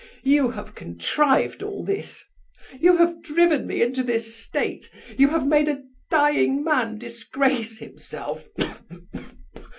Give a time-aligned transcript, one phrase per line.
[0.23, 2.25] You have contrived all this!
[2.79, 4.89] You have driven me into this state!
[5.15, 8.47] You have made a dying man disgrace himself.